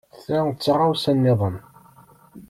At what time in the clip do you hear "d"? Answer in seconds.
0.53-0.57